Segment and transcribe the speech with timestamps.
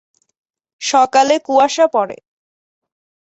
[0.81, 2.17] সকালে কুয়াশা পড়ে।